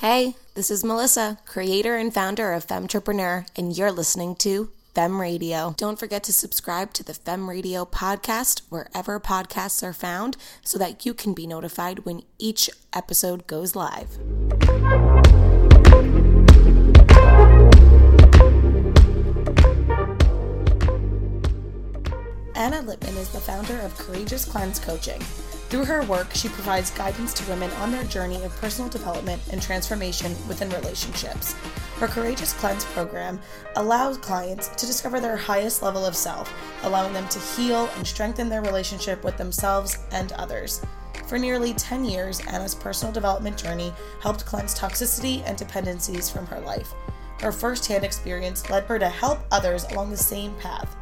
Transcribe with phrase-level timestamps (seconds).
[0.00, 5.74] Hey, this is Melissa, creator and founder of Femtrepreneur, and you're listening to Femme Radio.
[5.76, 11.04] Don't forget to subscribe to the Femme Radio podcast wherever podcasts are found so that
[11.04, 14.16] you can be notified when each episode goes live.
[22.54, 25.20] Anna Lipman is the founder of Courageous Cleanse Coaching.
[25.70, 29.62] Through her work, she provides guidance to women on their journey of personal development and
[29.62, 31.52] transformation within relationships.
[32.00, 33.38] Her Courageous Cleanse program
[33.76, 38.48] allows clients to discover their highest level of self, allowing them to heal and strengthen
[38.48, 40.84] their relationship with themselves and others.
[41.28, 46.58] For nearly 10 years, Anna's personal development journey helped cleanse toxicity and dependencies from her
[46.58, 46.92] life.
[47.38, 50.96] Her firsthand experience led her to help others along the same path.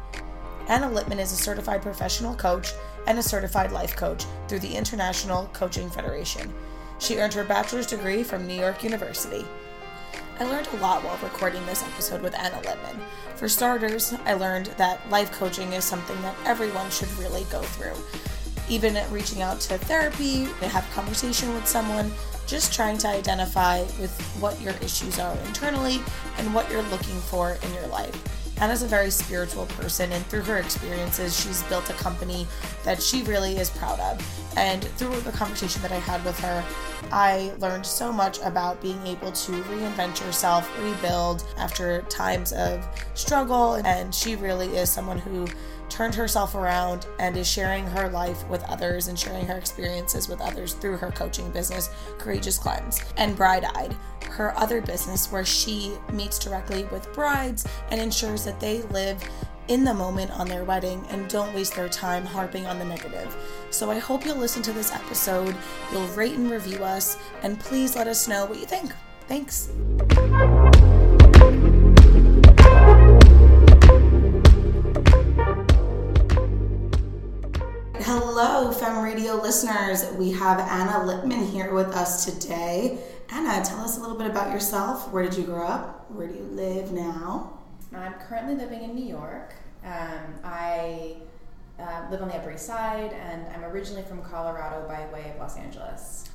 [0.67, 2.73] Anna Lipman is a certified professional coach
[3.07, 6.53] and a certified life coach through the International Coaching Federation.
[6.99, 9.45] She earned her bachelor's degree from New York University.
[10.39, 12.97] I learned a lot while recording this episode with Anna Lipman.
[13.35, 17.95] For starters, I learned that life coaching is something that everyone should really go through.
[18.69, 22.11] Even reaching out to therapy, to have a conversation with someone,
[22.47, 26.01] just trying to identify with what your issues are internally
[26.37, 28.38] and what you're looking for in your life.
[28.59, 32.45] Anna's a very spiritual person, and through her experiences, she's built a company
[32.83, 34.21] that she really is proud of.
[34.57, 36.63] And through the conversation that I had with her,
[37.11, 43.75] I learned so much about being able to reinvent yourself, rebuild after times of struggle.
[43.85, 45.47] And she really is someone who
[45.89, 50.41] turned herself around and is sharing her life with others and sharing her experiences with
[50.41, 53.95] others through her coaching business, Courageous Cleanse, and Bride Eyed,
[54.25, 59.23] her other business where she meets directly with brides and ensures that they live
[59.67, 63.35] in the moment on their wedding and don't waste their time harping on the negative.
[63.69, 65.55] So I hope you'll listen to this episode,
[65.91, 68.91] you'll rate and review us, and please let us know what you think.
[69.27, 69.69] Thanks.
[78.41, 80.09] Hello, Femme Radio listeners.
[80.13, 82.97] We have Anna Lipman here with us today.
[83.29, 85.11] Anna, tell us a little bit about yourself.
[85.11, 86.09] Where did you grow up?
[86.09, 87.59] Where do you live now?
[87.93, 89.55] I'm currently living in New York.
[89.83, 91.17] Um, I
[91.81, 95.37] uh, live on the Upper East Side, and I'm originally from Colorado by way of
[95.37, 96.29] Los Angeles.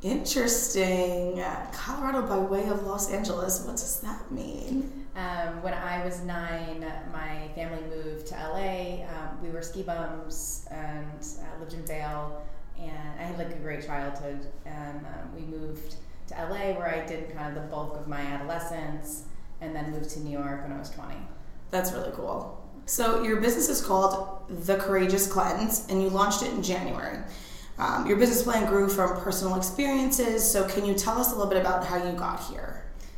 [0.00, 1.44] Interesting.
[1.70, 3.62] Colorado by way of Los Angeles.
[3.66, 5.05] What does that mean?
[5.16, 9.06] Um, when I was nine, my family moved to LA.
[9.06, 12.46] Um, we were ski bums and uh, lived in Vail,
[12.78, 14.46] and I had like a great childhood.
[14.66, 15.96] And um, we moved
[16.26, 19.24] to LA where I did kind of the bulk of my adolescence,
[19.62, 21.14] and then moved to New York when I was 20.
[21.70, 22.62] That's really cool.
[22.84, 27.20] So your business is called The Courageous Cleanse, and you launched it in January.
[27.78, 30.48] Um, your business plan grew from personal experiences.
[30.48, 32.75] So can you tell us a little bit about how you got here?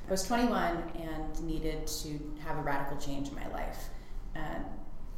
[0.09, 3.91] I was 21 and needed to have a radical change in my life.
[4.35, 4.65] And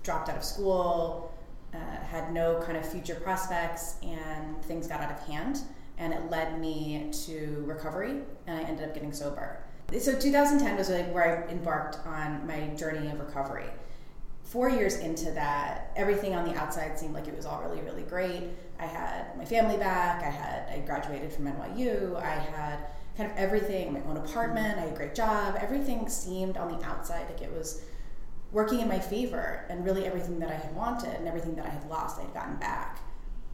[0.02, 1.32] dropped out of school,
[1.72, 5.60] uh, had no kind of future prospects, and things got out of hand.
[5.98, 9.62] And it led me to recovery, and I ended up getting sober.
[9.96, 13.66] So 2010 was like where I embarked on my journey of recovery.
[14.42, 18.02] Four years into that, everything on the outside seemed like it was all really, really
[18.02, 18.42] great.
[18.80, 20.24] I had my family back.
[20.24, 22.16] I had I graduated from NYU.
[22.16, 22.78] I had
[23.16, 24.78] kind of everything, my own apartment.
[24.78, 25.56] I had a great job.
[25.60, 27.82] Everything seemed on the outside like it was
[28.52, 31.70] working in my favor, and really everything that I had wanted and everything that I
[31.70, 32.98] had lost, I had gotten back.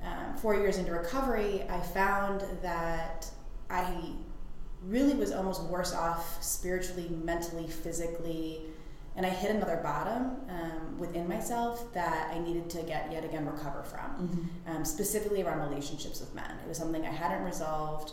[0.02, 3.28] Um, four years into recovery, I found that
[3.68, 4.12] I
[4.84, 8.62] really was almost worse off spiritually, mentally, physically,
[9.16, 13.46] and I hit another bottom um, within myself that I needed to get yet again
[13.46, 14.76] recover from, mm-hmm.
[14.76, 16.50] um, specifically around relationships with men.
[16.62, 18.12] It was something I hadn't resolved.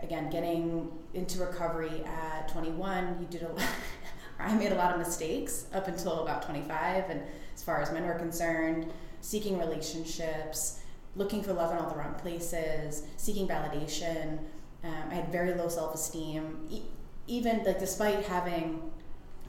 [0.00, 3.62] Again, getting into recovery at 21, you did a lot.
[4.38, 7.22] I made a lot of mistakes up until about 25, and
[7.54, 10.80] as far as men were concerned, seeking relationships,
[11.16, 14.38] looking for love in all the wrong places, seeking validation.
[14.84, 16.82] Um, I had very low self esteem, e-
[17.26, 18.80] even like despite having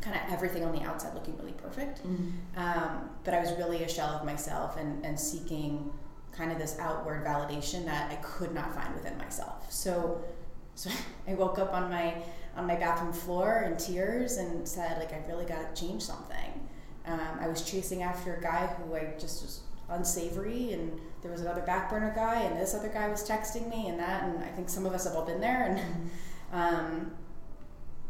[0.01, 1.99] kind of everything on the outside looking really perfect.
[1.99, 2.29] Mm-hmm.
[2.57, 5.91] Um, but I was really a shell of myself and, and seeking
[6.31, 9.71] kind of this outward validation that I could not find within myself.
[9.71, 10.23] So,
[10.79, 10.89] so
[11.27, 12.15] I woke up on my
[12.55, 16.67] on my bathroom floor in tears and said, like, I really got to change something.
[17.05, 21.41] Um, I was chasing after a guy who I just was unsavory, and there was
[21.41, 24.47] another back burner guy, and this other guy was texting me, and that, and I
[24.47, 26.09] think some of us have all been there, and.
[26.51, 27.11] Um,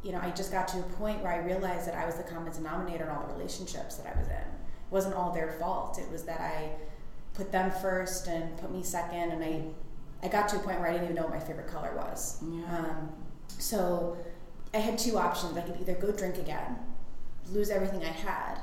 [0.04, 2.24] you know, I just got to a point where I realized that I was the
[2.24, 4.34] common denominator in all the relationships that I was in.
[4.34, 6.00] It wasn't all their fault.
[6.00, 6.70] It was that I
[7.34, 9.64] put them first and put me second, and I,
[10.22, 12.42] I got to a point where I didn't even know what my favorite color was.
[12.44, 12.78] Yeah.
[12.78, 13.10] Um,
[13.58, 14.18] So
[14.74, 15.58] I had two options.
[15.58, 16.78] I could either go drink again,
[17.52, 18.60] lose everything I had,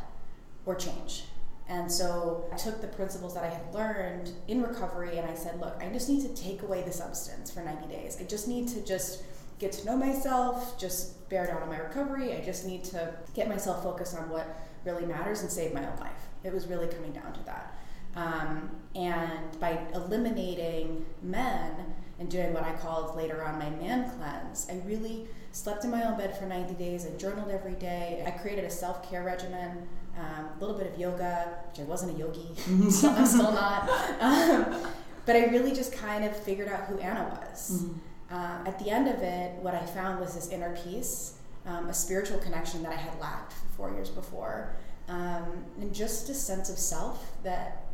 [0.65, 1.25] or change.
[1.69, 5.61] And so I took the principles that I had learned in recovery and I said,
[5.61, 8.19] look, I just need to take away the substance for 90 days.
[8.21, 9.25] I just need to just
[9.59, 12.35] get to know myself, just bear down on my recovery.
[12.37, 14.47] I just need to get myself focused on what
[14.85, 16.29] really matters and save my own life.
[16.45, 17.77] It was really coming down to that.
[18.17, 24.67] Um, and by eliminating men and doing what I called later on my man cleanse,
[24.71, 27.07] I really slept in my own bed for 90 days.
[27.07, 28.25] I journaled every day.
[28.27, 29.87] I created a self care regimen
[30.19, 32.49] um, a little bit of yoga, which I wasn't a yogi,
[32.91, 33.89] so I'm still not.
[34.21, 34.91] Um,
[35.27, 37.83] but I really just kind of figured out who Anna was.
[37.83, 37.99] Mm-hmm.
[38.35, 41.35] Uh, at the end of it, what I found was this inner peace,
[41.67, 44.75] um, a spiritual connection that I had lacked four years before,
[45.09, 47.86] um, and just a sense of self that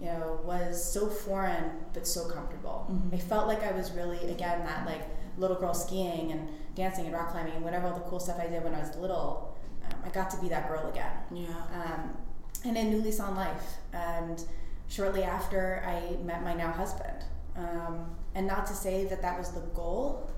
[0.00, 2.86] you know was so foreign but so comfortable.
[2.90, 3.14] Mm-hmm.
[3.14, 5.02] I felt like I was really again that like
[5.38, 8.46] little girl skiing and dancing and rock climbing and whatever all the cool stuff I
[8.46, 11.12] did when I was little um, I got to be that girl again.
[11.32, 11.46] Yeah.
[11.74, 12.16] Um,
[12.64, 13.76] and a new lease on life.
[13.92, 14.42] And
[14.88, 17.24] shortly after, I met my now husband.
[17.56, 20.30] Um, and not to say that that was the goal,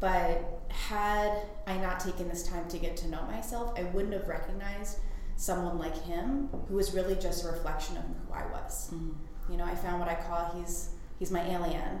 [0.00, 4.28] but had I not taken this time to get to know myself, I wouldn't have
[4.28, 4.98] recognized
[5.36, 8.90] someone like him who was really just a reflection of who I was.
[8.92, 9.52] Mm-hmm.
[9.52, 12.00] You know, I found what I call he's he's my alien.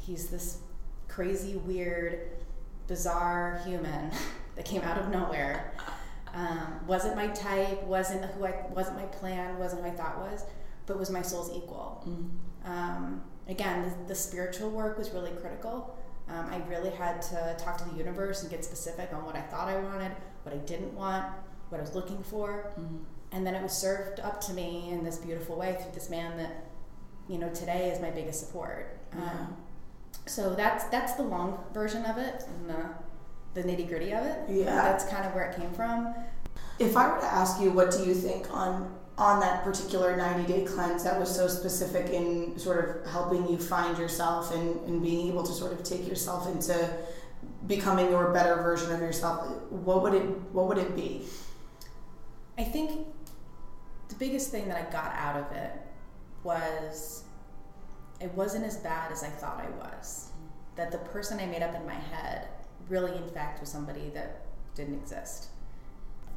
[0.00, 0.58] He's this
[1.06, 2.30] crazy, weird,
[2.86, 4.10] bizarre human
[4.56, 5.72] that came out of nowhere.
[6.34, 10.44] Um, wasn't my type, wasn't who I wasn't my plan, wasn't who I thought was,
[10.86, 12.04] but was my soul's equal.
[12.06, 12.68] Mm.
[12.68, 15.96] Um, again, the, the, spiritual work was really critical.
[16.28, 19.40] Um, I really had to talk to the universe and get specific on what I
[19.40, 20.12] thought I wanted,
[20.42, 21.24] what I didn't want,
[21.68, 22.98] what I was looking for, mm.
[23.32, 26.36] and then it was served up to me in this beautiful way through this man
[26.38, 26.66] that,
[27.28, 28.98] you know, today is my biggest support.
[29.12, 29.56] Um,
[30.26, 34.38] so that's that's the long version of it, and the the nitty gritty of it.
[34.48, 36.14] Yeah, that's kind of where it came from.
[36.78, 40.52] If I were to ask you, what do you think on on that particular 90
[40.52, 45.02] day cleanse that was so specific in sort of helping you find yourself and, and
[45.02, 46.88] being able to sort of take yourself into
[47.66, 50.22] becoming your better version of yourself what would it
[50.52, 51.26] what would it be
[52.58, 53.06] i think
[54.08, 55.72] the biggest thing that i got out of it
[56.42, 57.24] was
[58.20, 60.30] it wasn't as bad as i thought i was
[60.76, 62.48] that the person i made up in my head
[62.88, 64.42] really, in fact, was somebody that
[64.74, 65.48] didn't exist.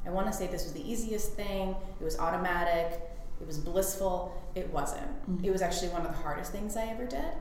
[0.05, 2.99] I want to say this was the easiest thing, it was automatic,
[3.39, 4.39] it was blissful.
[4.53, 5.07] It wasn't.
[5.29, 5.45] Mm-hmm.
[5.45, 7.33] It was actually one of the hardest things I ever did.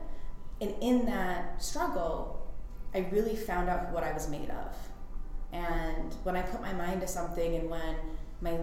[0.59, 2.47] And in that struggle,
[2.95, 4.75] I really found out what I was made of.
[5.51, 7.95] And when I put my mind to something and when
[8.41, 8.57] my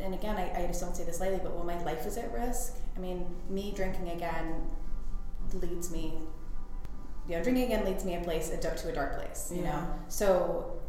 [0.00, 2.32] and again, I, I just don't say this lightly, but when my life is at
[2.32, 4.70] risk, I mean, me drinking again
[5.54, 6.14] leads me
[7.28, 9.52] you know, drinking again leads me a place a, to a dark place.
[9.54, 9.72] You yeah.
[9.72, 10.80] know, so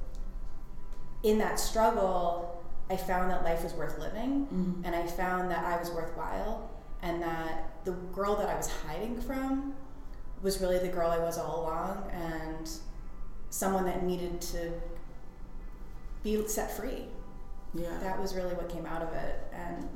[1.21, 4.85] in that struggle, I found that life was worth living, mm-hmm.
[4.85, 6.69] and I found that I was worthwhile,
[7.01, 9.75] and that the girl that I was hiding from
[10.41, 12.69] was really the girl I was all along, and
[13.49, 14.71] someone that needed to
[16.23, 17.05] be set free.
[17.73, 19.87] Yeah, that was really what came out of it, and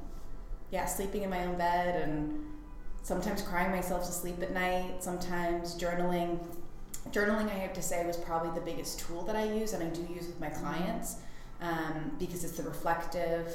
[0.70, 2.46] yeah, sleeping in my own bed and
[3.02, 6.40] sometimes crying myself to sleep at night, sometimes journaling.
[7.12, 9.88] Journaling, I have to say, was probably the biggest tool that I use, and I
[9.88, 11.18] do use with my clients
[11.62, 13.54] um, because it's the reflective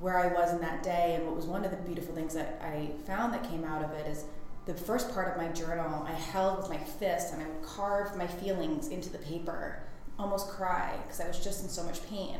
[0.00, 1.14] where I was in that day.
[1.16, 3.92] And what was one of the beautiful things that I found that came out of
[3.92, 4.24] it is
[4.66, 8.16] the first part of my journal I held with my fist and I would carve
[8.16, 9.82] my feelings into the paper,
[10.18, 12.38] almost cry because I was just in so much pain.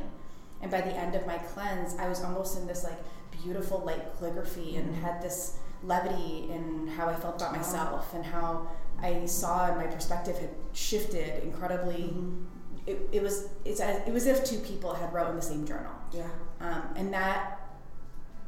[0.63, 2.99] And by the end of my cleanse, I was almost in this like
[3.43, 8.69] beautiful light calligraphy and had this levity in how I felt about myself and how
[9.01, 12.05] I saw and my perspective had shifted incredibly.
[12.05, 12.45] Mm-hmm.
[12.87, 15.67] It, it was it's as, it was if two people had wrote in the same
[15.67, 15.93] journal.
[16.13, 16.29] Yeah.
[16.61, 17.61] Um, and that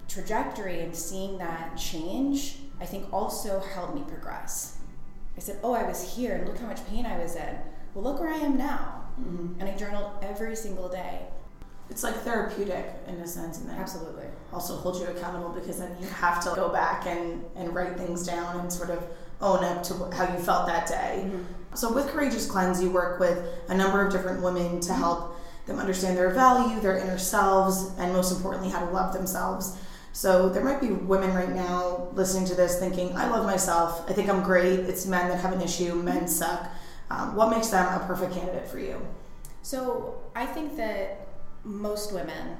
[0.08, 4.78] trajectory and seeing that change, I think also helped me progress.
[5.36, 7.58] I said, "Oh, I was here, and look how much pain I was in.
[7.94, 9.60] Well, look where I am now." Mm-hmm.
[9.60, 11.22] And I journaled every single day
[11.88, 14.26] it's like therapeutic in a sense and then absolutely.
[14.52, 18.26] also hold you accountable because then you have to go back and, and write things
[18.26, 19.05] down and sort of
[19.40, 21.25] own up to how you felt that day.
[21.26, 21.43] Mm-hmm.
[21.75, 25.00] so with courageous cleanse you work with a number of different women to mm-hmm.
[25.00, 29.78] help them understand their value their inner selves and most importantly how to love themselves.
[30.12, 34.09] So there might be women right now listening to this thinking i love myself.
[34.09, 34.81] I think i'm great.
[34.81, 35.95] It's men that have an issue.
[35.95, 36.71] Men suck.
[37.11, 39.00] Um, what makes them a perfect candidate for you?
[39.62, 41.25] So i think that
[41.66, 42.56] most women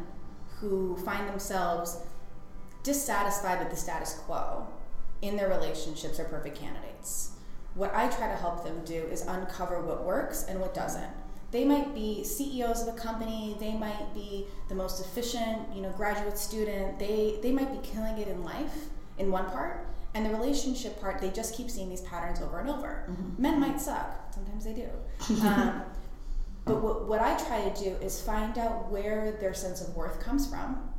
[0.61, 1.99] who find themselves
[2.83, 4.67] dissatisfied with the status quo
[5.23, 7.31] in their relationships are perfect candidates.
[7.75, 11.11] what I try to help them do is uncover what works and what doesn't.
[11.51, 15.91] They might be CEOs of a company, they might be the most efficient, you know,
[15.91, 18.87] graduate student, they, they might be killing it in life
[19.19, 22.71] in one part, and the relationship part, they just keep seeing these patterns over and
[22.71, 23.05] over.
[23.11, 23.43] Mm-hmm.
[23.43, 24.89] Men might suck, sometimes they do.
[25.47, 25.83] um,
[26.67, 30.19] but what, what I try to do is find out where their sense of worth
[30.19, 30.91] comes from,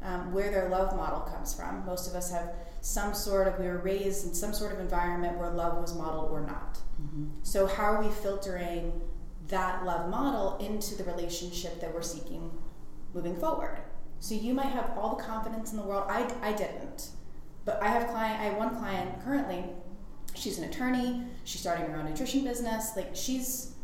[0.00, 1.84] um, where their love model comes from.
[1.84, 5.36] Most of us have some sort of, we were raised in some sort of environment
[5.36, 6.78] where love was modeled or not.
[7.02, 7.26] Mm-hmm.
[7.42, 8.92] So, how are we filtering
[9.48, 12.56] that love model into the relationship that we're seeking
[13.12, 13.80] moving forward?
[14.20, 16.04] So, you might have all the confidence in the world.
[16.08, 17.10] I, I didn't.
[17.64, 19.64] But I have client, I have one client currently.
[20.36, 21.24] She's an attorney.
[21.42, 22.92] She's starting her own nutrition business.
[22.94, 23.74] Like she's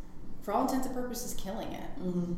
[0.44, 2.00] for all intents and purposes, killing it.
[2.00, 2.34] Mm-hmm.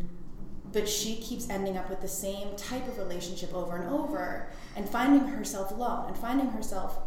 [0.72, 4.88] But she keeps ending up with the same type of relationship over and over and
[4.88, 6.98] finding herself alone and finding herself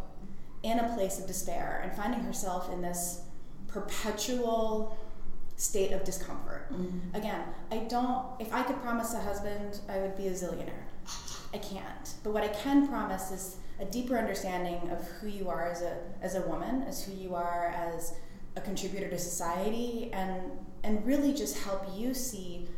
[0.62, 3.22] in a place of despair and finding herself in this
[3.66, 4.98] perpetual
[5.56, 6.72] state of discomfort.
[6.72, 7.16] Mm-hmm.
[7.16, 10.84] Again, I don't, if I could promise a husband, I would be a zillionaire.
[11.52, 12.14] I can't.
[12.22, 15.96] But what I can promise is a deeper understanding of who you are as a,
[16.22, 18.14] as a woman, as who you are as
[18.56, 20.42] a contributor to society, and
[20.82, 22.68] and really just help you see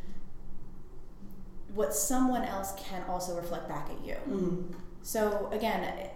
[1.75, 4.15] what someone else can also reflect back at you.
[4.29, 4.75] Mm-hmm.
[5.03, 6.09] So again,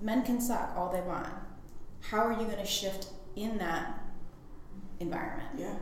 [0.00, 1.32] men can suck all they want.
[2.10, 4.02] How are you going to shift in that
[5.00, 5.48] environment?
[5.56, 5.74] Yeah.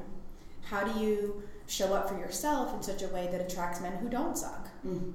[0.63, 4.09] How do you show up for yourself in such a way that attracts men who
[4.09, 4.69] don't suck?
[4.87, 5.13] Mm-hmm.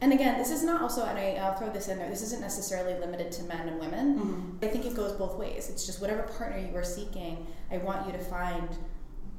[0.00, 2.40] And again, this is not also, and I, will throw this in there, this isn't
[2.40, 4.18] necessarily limited to men and women.
[4.18, 4.64] Mm-hmm.
[4.64, 5.68] I think it goes both ways.
[5.68, 8.68] It's just whatever partner you are seeking, I want you to find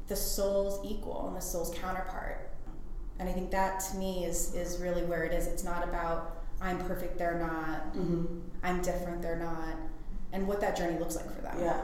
[0.09, 2.49] the soul's equal and the soul's counterpart.
[3.19, 5.47] And I think that to me is is really where it is.
[5.47, 7.93] It's not about I'm perfect, they're not.
[7.95, 8.39] Mm-hmm.
[8.63, 9.75] I'm different, they're not.
[10.33, 11.57] And what that journey looks like for them.
[11.59, 11.81] Yeah.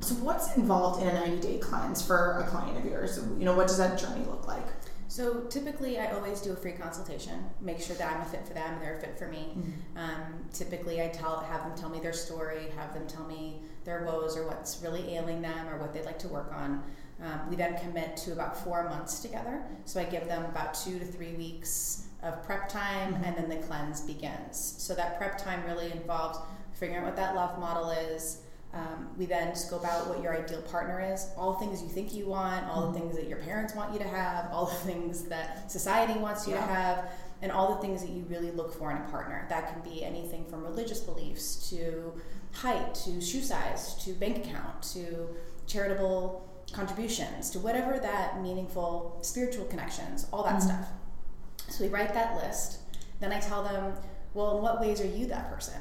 [0.00, 3.20] So what's involved in a 90 day cleanse for a client of yours?
[3.38, 4.64] You know, what does that journey look like?
[5.08, 8.52] So typically, I always do a free consultation, make sure that I'm a fit for
[8.52, 9.48] them and they're a fit for me.
[9.56, 9.98] Mm-hmm.
[9.98, 14.04] Um, typically, I tell have them tell me their story, have them tell me their
[14.04, 16.82] woes or what's really ailing them or what they'd like to work on.
[17.22, 19.62] Um, we then commit to about four months together.
[19.84, 23.24] So I give them about two to three weeks of prep time, mm-hmm.
[23.24, 24.56] and then the cleanse begins.
[24.78, 26.38] So that prep time really involves
[26.72, 28.42] figuring out what that love model is.
[28.74, 32.12] Um, we then scope out what your ideal partner is, all the things you think
[32.12, 32.98] you want, all the mm-hmm.
[32.98, 36.54] things that your parents want you to have, all the things that society wants you
[36.54, 36.60] yeah.
[36.60, 39.46] to have, and all the things that you really look for in a partner.
[39.48, 42.12] That can be anything from religious beliefs to
[42.52, 45.28] height to shoe size to bank account to
[45.66, 50.68] charitable contributions to whatever that meaningful spiritual connections, all that mm-hmm.
[50.68, 50.88] stuff.
[51.68, 52.80] So we write that list.
[53.20, 53.94] Then I tell them,
[54.34, 55.80] well, in what ways are you that person?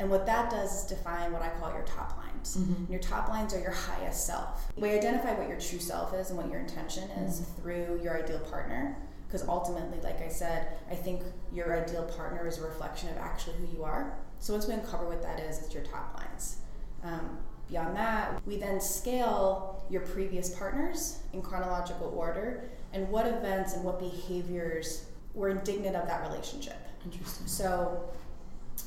[0.00, 2.56] And what that does is define what I call your top lines.
[2.56, 2.90] Mm-hmm.
[2.92, 4.72] Your top lines are your highest self.
[4.76, 7.60] We identify what your true self is and what your intention is mm-hmm.
[7.60, 8.96] through your ideal partner.
[9.26, 13.56] Because ultimately, like I said, I think your ideal partner is a reflection of actually
[13.56, 14.16] who you are.
[14.38, 16.58] So once we uncover what that is, it's your top lines.
[17.02, 17.38] Um,
[17.70, 23.84] Beyond that, we then scale your previous partners in chronological order and what events and
[23.84, 26.78] what behaviors were indignant of that relationship.
[27.04, 27.46] Interesting.
[27.46, 28.08] So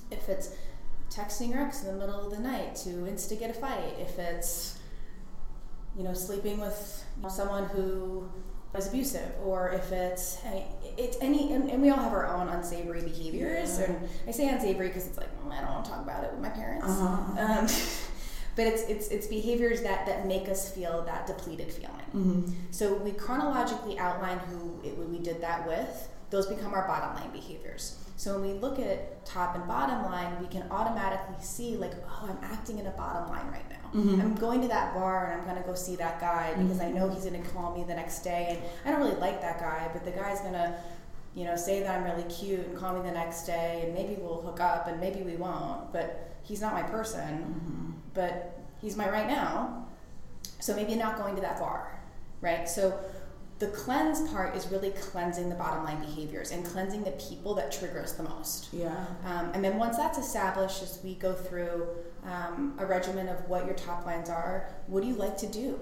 [0.09, 0.55] if it's
[1.09, 4.79] texting your ex in the middle of the night to instigate a fight, if it's
[5.97, 8.29] you know sleeping with someone who
[8.75, 10.37] is abusive, or if it's
[10.97, 13.79] it's any and, and we all have our own unsavory behaviors.
[13.79, 13.85] Yeah.
[13.85, 16.41] And I say unsavory because it's like I don't want to talk about it with
[16.41, 16.87] my parents.
[16.87, 17.59] Uh-huh.
[17.59, 17.67] Um,
[18.55, 21.91] but it's it's it's behaviors that that make us feel that depleted feeling.
[22.15, 22.51] Mm-hmm.
[22.71, 26.09] So we chronologically outline who it, we did that with.
[26.29, 27.97] Those become our bottom line behaviors.
[28.15, 32.29] So when we look at top and bottom line, we can automatically see like, oh,
[32.29, 33.99] I'm acting in a bottom line right now.
[33.99, 34.21] Mm-hmm.
[34.21, 36.95] I'm going to that bar and I'm going to go see that guy because mm-hmm.
[36.95, 39.41] I know he's going to call me the next day, and I don't really like
[39.41, 40.73] that guy, but the guy's going to
[41.35, 44.17] you know, say that I'm really cute and call me the next day, and maybe
[44.21, 45.91] we'll hook up, and maybe we won't.
[45.93, 47.91] But he's not my person, mm-hmm.
[48.13, 49.87] But he's my right now.
[50.59, 51.99] So maybe not going to that far,
[52.41, 52.69] right?
[52.69, 52.99] So
[53.61, 57.71] the cleanse part is really cleansing the bottom line behaviors and cleansing the people that
[57.71, 58.69] trigger us the most.
[58.73, 59.05] Yeah.
[59.23, 61.87] Um, and then once that's established, as we go through
[62.25, 65.79] um, a regimen of what your top lines are, what do you like to do?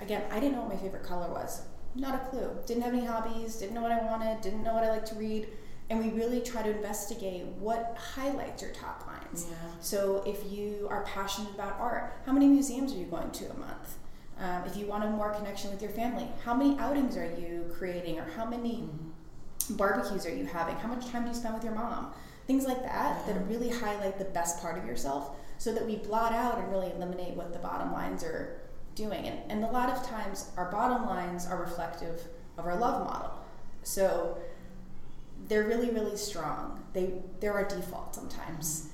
[0.00, 1.62] Again, I didn't know what my favorite color was.
[1.94, 2.50] Not a clue.
[2.66, 5.14] Didn't have any hobbies, didn't know what I wanted, didn't know what I like to
[5.14, 5.46] read.
[5.92, 9.44] And we really try to investigate what highlights your top lines.
[9.50, 9.56] Yeah.
[9.80, 13.58] So if you are passionate about art, how many museums are you going to a
[13.58, 13.98] month?
[14.38, 17.70] Um, if you want a more connection with your family, how many outings are you
[17.76, 19.76] creating, or how many mm-hmm.
[19.76, 20.76] barbecues are you having?
[20.76, 22.14] How much time do you spend with your mom?
[22.46, 23.34] Things like that yeah.
[23.34, 26.90] that really highlight the best part of yourself so that we blot out and really
[26.92, 28.62] eliminate what the bottom lines are
[28.94, 29.26] doing.
[29.26, 33.32] And, and a lot of times, our bottom lines are reflective of our love model.
[33.82, 34.38] So
[35.52, 36.82] they're really, really strong.
[36.94, 38.88] They, they're our default sometimes.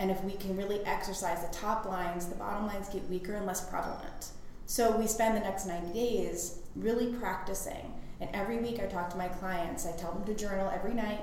[0.00, 3.46] And if we can really exercise the top lines, the bottom lines get weaker and
[3.46, 4.30] less prevalent.
[4.66, 7.94] So we spend the next 90 days really practicing.
[8.20, 11.20] And every week I talk to my clients, I tell them to journal every night,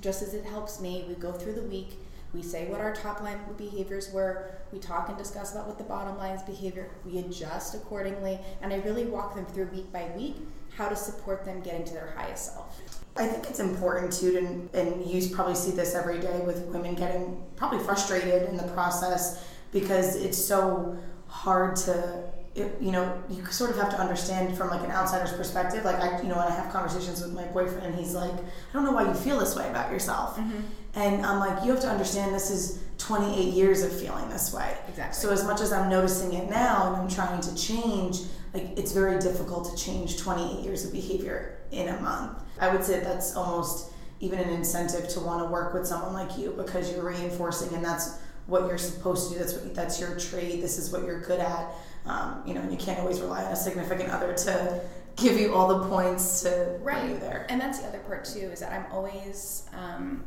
[0.00, 1.04] just as it helps me.
[1.08, 1.98] We go through the week,
[2.32, 5.82] we say what our top line behaviors were, we talk and discuss about what the
[5.82, 10.36] bottom line's behavior, we adjust accordingly, and I really walk them through week by week
[10.76, 12.80] how to support them getting to their highest self.
[13.16, 16.94] I think it's important too, to, and you probably see this every day with women
[16.94, 20.96] getting probably frustrated in the process because it's so
[21.26, 22.24] hard to
[22.58, 25.84] it, you know, you sort of have to understand from like an outsider's perspective.
[25.84, 28.84] Like I, you know, when I have conversations with my boyfriend, he's like, I don't
[28.84, 30.36] know why you feel this way about yourself.
[30.36, 30.60] Mm-hmm.
[30.94, 34.76] And I'm like, you have to understand this is 28 years of feeling this way.
[34.88, 35.14] Exactly.
[35.14, 38.20] So as much as I'm noticing it now and I'm trying to change,
[38.54, 42.42] like it's very difficult to change 28 years of behavior in a month.
[42.60, 46.36] I would say that's almost even an incentive to want to work with someone like
[46.38, 49.44] you because you're reinforcing and that's what you're supposed to do.
[49.44, 50.62] That's what that's your trade.
[50.62, 51.70] This is what you're good at.
[52.06, 54.80] Um, you know, and you can't always rely on a significant other to
[55.16, 57.10] give you all the points to right.
[57.10, 57.46] you there.
[57.50, 60.24] And that's the other part too is that I'm always um,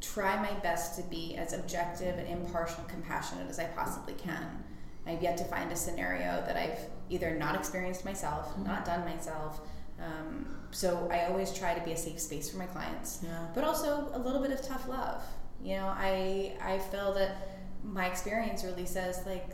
[0.00, 4.62] try my best to be as objective and impartial and compassionate as I possibly can.
[5.06, 6.78] I've yet to find a scenario that I've
[7.10, 8.64] either not experienced myself, mm-hmm.
[8.64, 9.60] not done myself.
[10.00, 13.46] Um, so I always try to be a safe space for my clients, yeah.
[13.54, 15.22] but also a little bit of tough love.
[15.62, 17.36] You know, I I feel that
[17.82, 19.50] my experience really says like,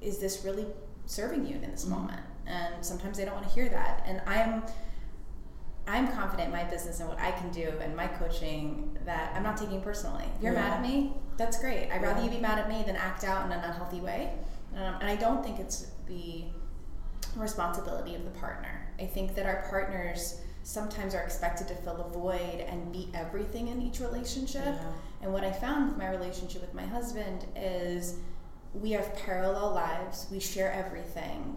[0.00, 0.66] is this really
[1.04, 2.00] serving you in this mm-hmm.
[2.00, 2.22] moment?
[2.46, 4.04] And sometimes they don't want to hear that.
[4.06, 4.62] And I'm
[5.88, 9.44] I'm confident in my business and what I can do and my coaching that I'm
[9.44, 10.24] not taking personally.
[10.36, 10.62] If you're yeah.
[10.62, 11.90] mad at me, that's great.
[11.92, 14.32] I'd rather you be mad at me than act out in an unhealthy way.
[14.74, 16.44] Um, and I don't think it's the
[17.36, 18.88] responsibility of the partner.
[18.98, 23.68] I think that our partners sometimes are expected to fill a void and be everything
[23.68, 24.64] in each relationship.
[24.64, 24.92] Yeah.
[25.22, 28.18] And what I found with my relationship with my husband is
[28.74, 31.56] we have parallel lives, we share everything.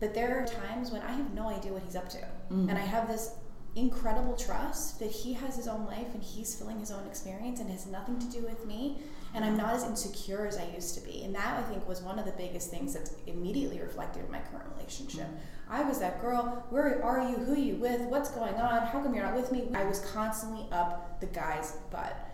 [0.00, 2.18] But there are times when I have no idea what he's up to.
[2.52, 2.68] Mm.
[2.68, 3.34] And I have this
[3.76, 7.70] incredible trust that he has his own life and he's filling his own experience and
[7.70, 8.98] has nothing to do with me
[9.34, 12.02] and i'm not as insecure as i used to be and that i think was
[12.02, 15.72] one of the biggest things that's immediately reflected in my current relationship mm-hmm.
[15.72, 19.00] i was that girl where are you who are you with what's going on how
[19.02, 22.30] come you're not with me i was constantly up the guy's butt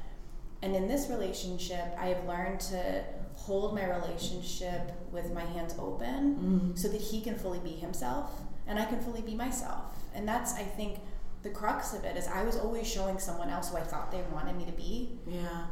[0.63, 3.03] and in this relationship i have learned to
[3.35, 6.75] hold my relationship with my hands open mm-hmm.
[6.75, 10.55] so that he can fully be himself and i can fully be myself and that's
[10.55, 10.99] i think
[11.45, 14.23] the crux of it is I was always showing someone else who I thought they
[14.33, 15.19] wanted me to be.
[15.27, 15.67] Yeah.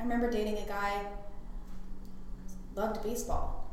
[0.00, 1.04] I remember dating a guy
[2.74, 3.70] loved baseball.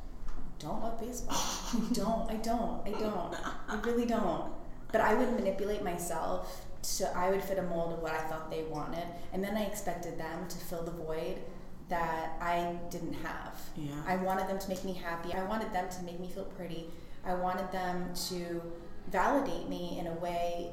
[0.60, 1.38] Don't love baseball.
[1.38, 2.30] I don't.
[2.30, 2.86] I don't.
[2.86, 3.36] I don't.
[3.70, 4.52] I really don't.
[4.92, 8.50] But I would manipulate myself so I would fit a mold of what I thought
[8.50, 11.38] they wanted, and then I expected them to fill the void
[11.90, 13.56] that I didn't have.
[13.76, 13.94] Yeah.
[14.06, 15.34] I wanted them to make me happy.
[15.34, 16.90] I wanted them to make me feel pretty.
[17.26, 18.62] I wanted them to
[19.12, 20.72] validate me in a way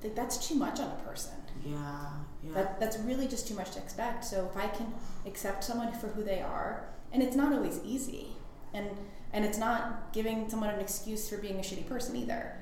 [0.00, 1.34] that that's too much on a person.
[1.64, 2.10] Yeah,
[2.48, 2.54] yeah.
[2.54, 4.24] That, that's really just too much to expect.
[4.24, 4.92] So if I can
[5.26, 8.28] accept someone for who they are, and it's not always easy,
[8.74, 8.88] and
[9.32, 12.54] and it's not giving someone an excuse for being a shitty person either.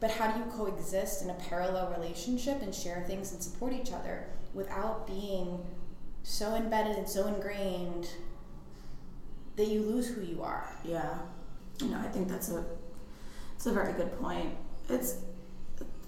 [0.00, 3.92] But how do you coexist in a parallel relationship and share things and support each
[3.92, 5.58] other without being
[6.22, 8.08] so embedded and so ingrained
[9.56, 10.72] that you lose who you are?
[10.84, 11.18] Yeah.
[11.80, 12.64] You know, I think that's a
[13.54, 14.54] it's a very good point.
[14.88, 15.16] It's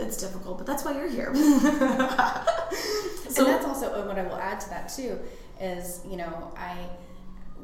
[0.01, 1.35] it's difficult, but that's why you're here.
[1.35, 1.45] so
[3.45, 5.19] and that's also what I will add to that too
[5.61, 6.77] is you know I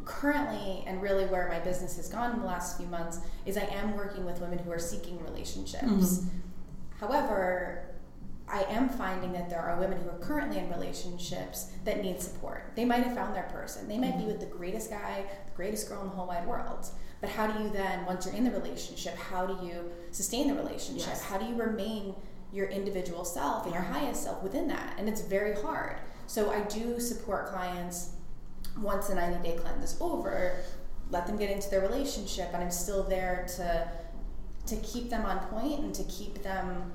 [0.04, 3.64] currently and really where my business has gone in the last few months is I
[3.64, 5.82] am working with women who are seeking relationships.
[5.84, 6.38] Mm-hmm.
[7.00, 7.86] However,
[8.48, 12.72] I am finding that there are women who are currently in relationships that need support.
[12.76, 13.88] They might have found their person.
[13.88, 14.20] They might mm-hmm.
[14.20, 16.88] be with the greatest guy, the greatest girl in the whole wide world.
[17.20, 20.54] But how do you then, once you're in the relationship, how do you sustain the
[20.54, 21.08] relationship?
[21.08, 21.22] Yes.
[21.22, 22.14] How do you remain
[22.52, 24.94] your individual self and your highest self within that?
[24.98, 25.98] And it's very hard.
[26.26, 28.10] So I do support clients
[28.80, 30.56] once the 90 day cleanse is over,
[31.10, 33.88] let them get into their relationship, and I'm still there to
[34.66, 36.90] to keep them on point and to keep them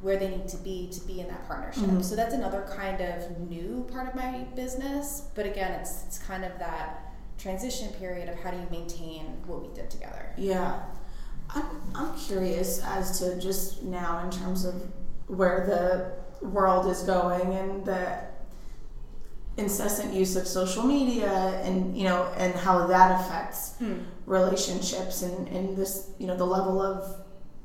[0.00, 1.84] where they need to be to be in that partnership.
[1.84, 2.02] Mm-hmm.
[2.02, 5.28] So that's another kind of new part of my business.
[5.34, 7.13] But again, it's it's kind of that
[7.44, 10.24] transition period of how do you maintain what we did together.
[10.38, 10.80] Yeah.
[11.54, 14.74] I'm, I'm curious as to just now in terms of
[15.26, 15.58] where
[16.40, 18.18] the world is going and the
[19.58, 21.30] incessant use of social media
[21.66, 23.98] and you know and how that affects Hmm.
[24.26, 26.96] relationships and, and this you know the level of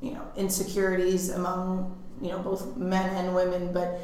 [0.00, 3.98] you know insecurities among you know both men and women but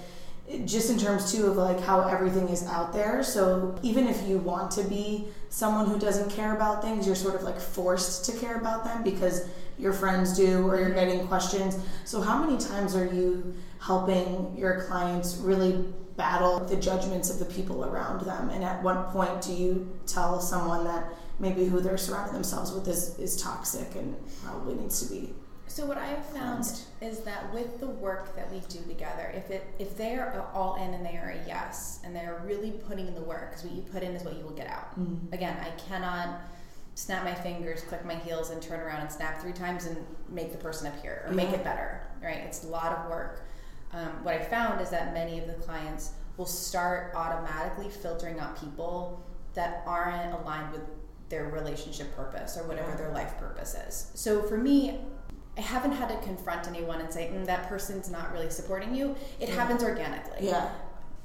[0.64, 3.22] just in terms too of like how everything is out there.
[3.22, 7.35] So even if you want to be someone who doesn't care about things you're sort
[7.35, 11.78] of like forced to care about them because your friends do or you're getting questions.
[12.04, 15.85] So how many times are you helping your clients really
[16.16, 18.50] battle the judgments of the people around them?
[18.50, 22.88] And at what point do you tell someone that maybe who they're surrounding themselves with
[22.88, 25.35] is, is toxic and probably needs to be
[25.68, 26.64] So what I've found
[27.00, 30.76] is that with the work that we do together, if it if they are all
[30.76, 33.74] in and they are a yes, and they're really putting in the work, because what
[33.74, 34.88] you put in is what you will get out.
[35.33, 36.40] Again, I cannot
[36.94, 39.98] snap my fingers, click my heels, and turn around and snap three times and
[40.31, 42.07] make the person appear or make it better.
[42.22, 42.38] Right?
[42.38, 43.42] It's a lot of work.
[43.92, 48.59] Um, what I found is that many of the clients will start automatically filtering out
[48.59, 49.22] people
[49.55, 50.83] that aren't aligned with
[51.29, 52.96] their relationship purpose or whatever Yeah.
[52.96, 54.11] their life purpose is.
[54.14, 55.00] So for me,
[55.56, 59.16] I haven't had to confront anyone and say, mm, that person's not really supporting you.
[59.40, 60.46] It happens organically.
[60.48, 60.68] yeah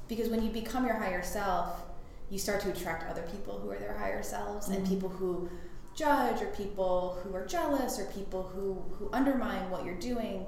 [0.08, 1.82] Because when you become your higher self,
[2.30, 4.88] you start to attract other people who are their higher selves and Mhm.
[4.88, 5.50] people who
[5.94, 10.46] judge or people who are jealous or people who, who undermine what you're doing.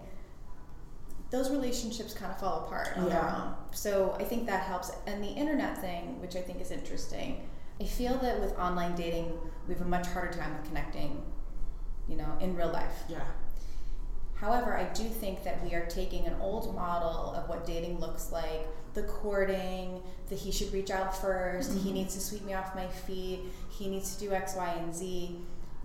[1.31, 3.55] Those relationships kind of fall apart on their own.
[3.73, 4.91] So I think that helps.
[5.07, 7.49] And the internet thing, which I think is interesting,
[7.81, 11.23] I feel that with online dating, we have a much harder time with connecting,
[12.09, 13.05] you know, in real life.
[13.09, 13.25] yeah
[14.37, 18.33] However, I do think that we are taking an old model of what dating looks
[18.33, 21.95] like the courting, that he should reach out 1st he Mhm.
[21.95, 25.45] needs to sweep me off my feet, he needs to do X, Y, and Z.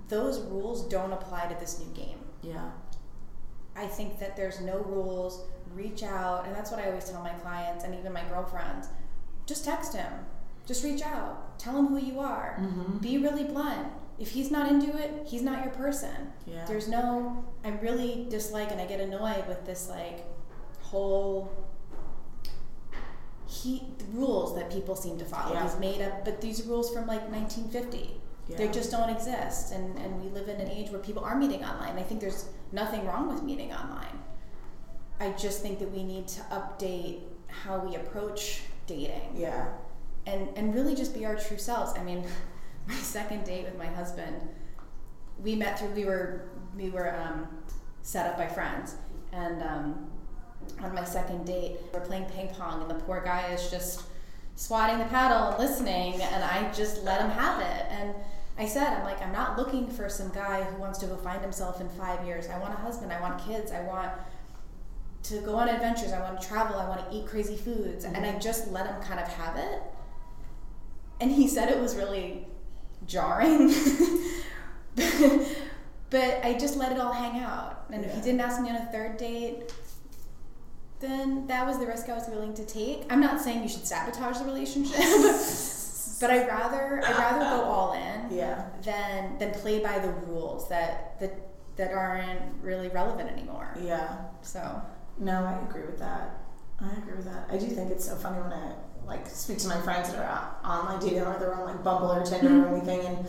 [0.09, 2.19] Those rules don't apply to this new game.
[2.41, 2.69] yeah
[3.75, 7.33] I think that there's no rules, reach out, and that's what I always tell my
[7.33, 8.87] clients and even my girlfriends
[9.45, 10.11] just text him,
[10.65, 12.97] just reach out, tell him who you are, mm-hmm.
[12.99, 13.87] be really blunt.
[14.19, 16.33] If he's not into it, he's not your person.
[16.45, 20.25] yeah There's no, I really dislike and I get annoyed with this like
[20.81, 21.51] whole
[23.47, 25.53] he rules that people seem to follow.
[25.53, 25.63] Yeah.
[25.67, 28.57] These made up, but these rules from like 1950, Yeah.
[28.57, 29.71] they just don't exist.
[29.73, 31.97] And and we live in an age where people are meeting online.
[31.97, 34.19] I think there's nothing wrong with meeting online.
[35.19, 39.65] I just think that we need to update how we approach dating yeah
[40.27, 41.91] and and really just be our true selves.
[41.99, 42.23] I mean,
[42.89, 44.35] my second date with my husband,
[45.41, 47.47] we met through we were we were um,
[48.01, 48.95] set up by friends,
[49.31, 50.07] and um,
[50.81, 54.03] on my second date, we're playing ping pong, and the poor guy is just
[54.55, 57.85] swatting the paddle and listening, and I just let him have it.
[57.91, 58.13] And
[58.57, 61.41] I said, I'm like, I'm not looking for some guy who wants to go find
[61.41, 62.49] himself in five years.
[62.49, 63.13] I want a husband.
[63.13, 63.71] I want kids.
[63.71, 64.11] I want
[65.23, 66.11] to go on adventures.
[66.11, 66.77] I want to travel.
[66.77, 68.03] I want to eat crazy foods.
[68.03, 69.81] And I just let him kind of have it.
[71.21, 72.47] And he said it was really
[73.09, 73.67] jarring.
[76.09, 77.85] but I just let it all hang out.
[77.91, 79.73] And if he didn't ask me on a third date,
[80.99, 83.05] then that was the risk I was willing to take.
[83.11, 84.97] I'm not saying you should sabotage the relationship,
[86.19, 90.67] but I'd rather I'd rather go all in yeah than than play by the rules
[90.69, 91.33] that that
[91.77, 93.73] that aren't really relevant anymore.
[93.81, 94.81] yeah So
[95.17, 96.37] No, I agree with that.
[96.81, 97.47] I agree with that.
[97.49, 98.73] I do think it's so funny when I
[99.09, 102.11] like speak to my friends that are on- online dating or they're on like Bumble
[102.11, 102.63] or Tinder mm-hmm.
[102.65, 103.27] or anything, and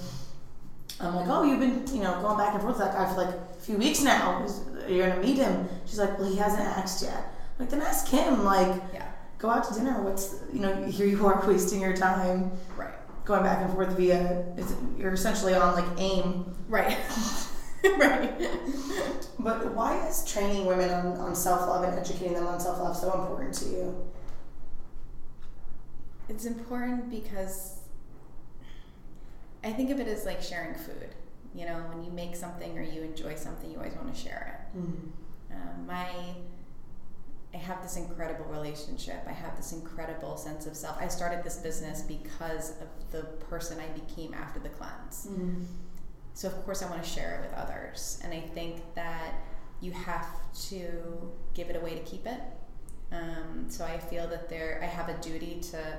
[1.01, 3.25] I'm like, "Oh, you've been you know going back and forth with that guy for
[3.25, 4.47] like a few weeks now.
[4.87, 7.17] You're gonna meet him?" She's like, "Well, he hasn't asked yet."
[7.61, 8.45] I'm like, then ask him.
[8.45, 10.03] Like, yeah, go out to dinner.
[10.03, 10.85] What's you know?
[10.85, 14.45] Here you are wasting your time right, going back and forth via.
[14.57, 16.55] It's, you're essentially on like AIM.
[16.69, 16.99] right,
[17.99, 18.31] right.
[19.39, 22.97] But why is training women on, on self love and educating them on self love
[22.97, 24.11] so important to you?
[26.31, 27.81] It's important because
[29.65, 31.15] I think of it as like sharing food.
[31.55, 34.65] You know, when you make something or you enjoy something, you always want to share
[34.75, 34.79] it.
[35.53, 36.09] Um, my
[37.53, 39.25] I have this incredible relationship.
[39.27, 40.97] I have this incredible sense of self.
[41.01, 45.27] I started this business because of the person I became after the cleanse.
[45.29, 45.65] Mm.
[46.35, 49.35] So of course I want to share it with others, and I think that
[49.81, 50.29] you have
[50.69, 52.41] to give it away to keep it.
[53.11, 55.99] Um, so I feel that there I have a duty to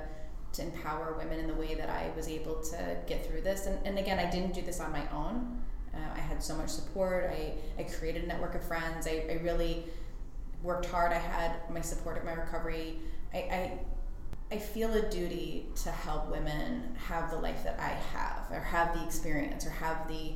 [0.52, 3.66] to empower women in the way that I was able to get through this.
[3.66, 5.62] And, and again, I didn't do this on my own.
[5.94, 7.30] Uh, I had so much support.
[7.30, 9.06] I, I created a network of friends.
[9.06, 9.84] I, I really
[10.62, 11.12] worked hard.
[11.12, 12.98] I had my support at my recovery.
[13.34, 13.78] I, I
[14.52, 18.94] I feel a duty to help women have the life that I have, or have
[18.94, 20.34] the experience, or have the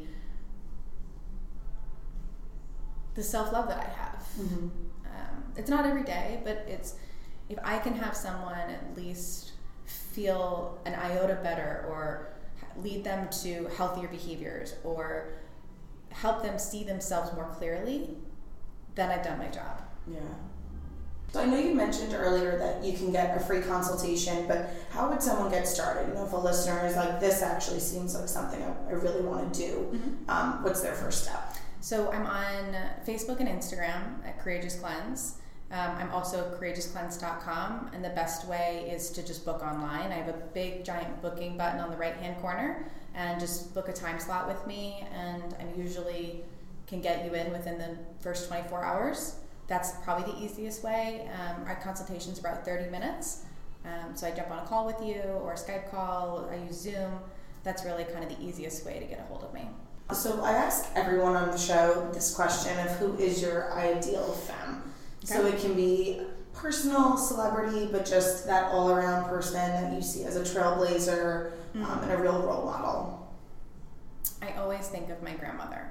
[3.14, 4.26] the self love that I have.
[4.38, 4.68] Mm-hmm.
[5.04, 6.94] Um, it's not every day, but it's
[7.50, 9.45] if I can have someone at least
[9.86, 12.28] feel an iota better or
[12.82, 15.32] lead them to healthier behaviors or
[16.10, 18.16] help them see themselves more clearly,
[18.94, 19.82] then I've done my job.
[20.06, 20.20] Yeah.
[21.32, 25.10] So I know you mentioned earlier that you can get a free consultation, but how
[25.10, 26.08] would someone get started?
[26.08, 29.22] You know, if a listener is like, this actually seems like something I, I really
[29.22, 30.30] want to do, mm-hmm.
[30.30, 31.56] um, what's their first step?
[31.80, 32.74] So I'm on
[33.06, 35.38] Facebook and Instagram at Courageous Cleanse.
[35.70, 40.12] Um, I'm also courageouscleanse.com, and the best way is to just book online.
[40.12, 43.88] I have a big giant booking button on the right hand corner, and just book
[43.88, 46.44] a time slot with me, and I usually
[46.86, 49.36] can get you in within the first 24 hours.
[49.66, 51.28] That's probably the easiest way.
[51.34, 53.44] Um, our consultation is about 30 minutes.
[53.84, 56.80] Um, so I jump on a call with you or a Skype call, I use
[56.80, 57.20] Zoom.
[57.64, 59.68] That's really kind of the easiest way to get a hold of me.
[60.12, 64.82] So I ask everyone on the show this question of who is your ideal femme?
[65.26, 66.20] So it can be
[66.54, 71.84] personal celebrity, but just that all around person that you see as a trailblazer mm-hmm.
[71.84, 73.36] um, and a real role model.
[74.40, 75.90] I always think of my grandmother.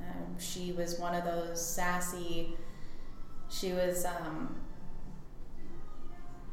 [0.00, 2.56] Um, she was one of those sassy,
[3.50, 4.56] she was um,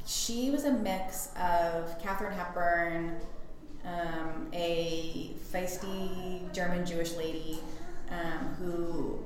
[0.06, 3.22] she was a mix of Katharine Hepburn,
[3.86, 7.60] um, a feisty German Jewish lady
[8.10, 9.24] um, who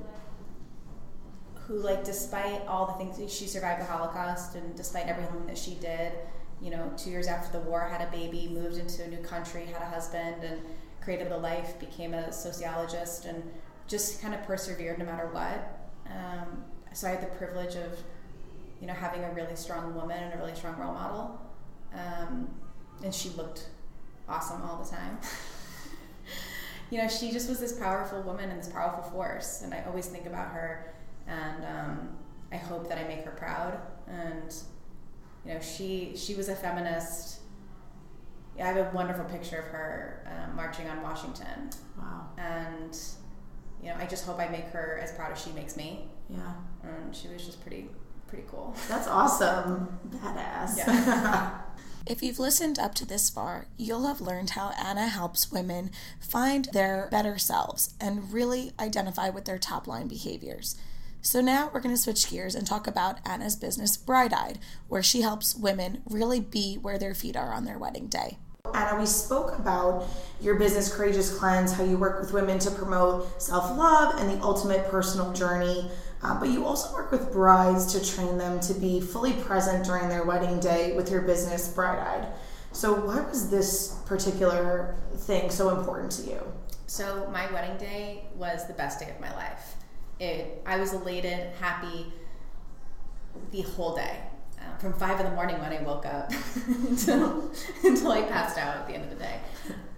[1.66, 5.74] who like despite all the things she survived the Holocaust and despite everything that she
[5.74, 6.12] did,
[6.60, 9.66] you know, two years after the war, had a baby, moved into a new country,
[9.66, 10.60] had a husband, and
[11.02, 13.42] created a life, became a sociologist, and
[13.86, 15.90] just kind of persevered no matter what.
[16.06, 17.98] Um, so I had the privilege of,
[18.80, 21.40] you know, having a really strong woman and a really strong role model.
[21.94, 22.48] Um,
[23.02, 23.68] and she looked
[24.28, 25.18] awesome all the time.
[26.90, 29.62] you know, she just was this powerful woman and this powerful force.
[29.62, 30.94] And I always think about her,
[31.26, 32.08] and um,
[32.52, 33.78] I hope that I make her proud.
[34.08, 34.54] And
[35.44, 37.40] you know, she she was a feminist.
[38.56, 41.70] Yeah, I have a wonderful picture of her um, marching on Washington.
[41.98, 42.28] Wow.
[42.38, 42.98] And
[43.82, 46.08] you know, I just hope I make her as proud as she makes me.
[46.30, 46.54] Yeah.
[46.82, 47.88] And she was just pretty
[48.28, 48.74] pretty cool.
[48.88, 49.98] That's awesome.
[50.08, 50.78] Badass.
[50.78, 51.60] Yeah.
[52.06, 56.66] If you've listened up to this far, you'll have learned how Anna helps women find
[56.66, 60.76] their better selves and really identify with their top line behaviors.
[61.22, 65.02] So now we're going to switch gears and talk about Anna's business, Bride Eyed, where
[65.02, 68.38] she helps women really be where their feet are on their wedding day.
[68.74, 70.06] Anna, we spoke about
[70.40, 74.42] your business, Courageous Cleanse, how you work with women to promote self love and the
[74.42, 75.90] ultimate personal journey.
[76.22, 80.08] Uh, but you also work with brides to train them to be fully present during
[80.08, 82.26] their wedding day with your business, Bride Eyed.
[82.72, 86.40] So, why was this particular thing so important to you?
[86.86, 89.76] So, my wedding day was the best day of my life
[90.18, 92.12] it, I was elated, happy
[93.50, 94.20] the whole day.
[94.58, 96.32] Uh, from five in the morning when I woke up
[96.66, 97.50] until,
[97.84, 99.38] until I passed out at the end of the day.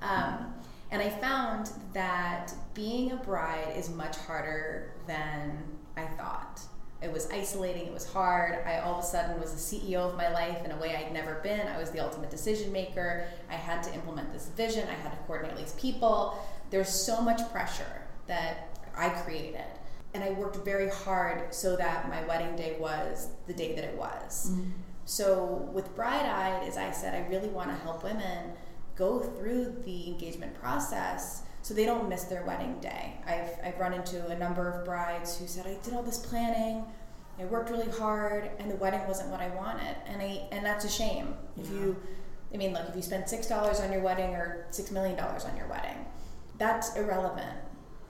[0.02, 0.52] Um,
[0.90, 5.62] and I found that being a bride is much harder than
[5.96, 6.60] I thought.
[7.00, 8.66] It was isolating, it was hard.
[8.66, 11.12] I all of a sudden was the CEO of my life in a way I'd
[11.12, 11.68] never been.
[11.68, 13.26] I was the ultimate decision maker.
[13.48, 16.36] I had to implement this vision, I had to coordinate these people.
[16.70, 19.64] There's so much pressure that I created
[20.14, 23.96] and I worked very hard so that my wedding day was the day that it
[23.96, 24.50] was.
[24.50, 24.70] Mm-hmm.
[25.04, 28.52] So with Bride Eyed, as I said, I really want to help women
[28.96, 33.14] go through the engagement process so they don't miss their wedding day.
[33.26, 36.84] I've, I've run into a number of brides who said, I did all this planning,
[37.40, 39.94] I worked really hard, and the wedding wasn't what I wanted.
[40.06, 41.34] And I and that's a shame.
[41.56, 41.62] Yeah.
[41.62, 41.96] If you
[42.52, 45.44] I mean, look, if you spend six dollars on your wedding or six million dollars
[45.44, 46.04] on your wedding,
[46.56, 47.56] that's irrelevant.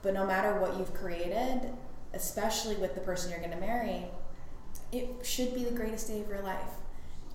[0.01, 1.73] But no matter what you've created,
[2.13, 4.05] especially with the person you're going to marry,
[4.91, 6.63] it should be the greatest day of your life.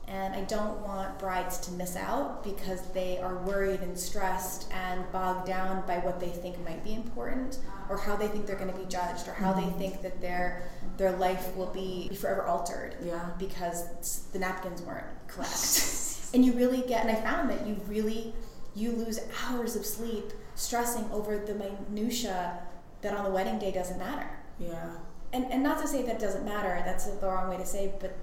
[0.07, 5.11] And I don't want brides to miss out because they are worried and stressed and
[5.13, 7.59] bogged down by what they think might be important
[7.89, 9.79] or how they think they're going to be judged or how mm-hmm.
[9.79, 13.31] they think that their their life will be forever altered yeah.
[13.39, 16.31] because the napkins weren't correct.
[16.35, 18.35] and you really get and I found that you really
[18.75, 22.59] you lose hours of sleep stressing over the minutia
[23.01, 24.29] that on the wedding day doesn't matter.
[24.59, 24.91] Yeah.
[25.33, 26.81] And and not to say that doesn't matter.
[26.85, 27.93] That's the wrong way to say.
[28.01, 28.17] But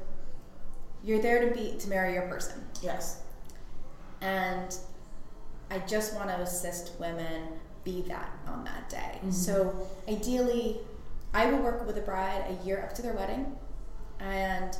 [1.03, 2.63] you're there to be to marry your person.
[2.81, 3.21] Yes.
[4.21, 4.75] And
[5.69, 7.47] I just want to assist women
[7.83, 9.17] be that on that day.
[9.17, 9.31] Mm-hmm.
[9.31, 10.79] So ideally,
[11.33, 13.55] I will work with a bride a year up to their wedding,
[14.19, 14.77] and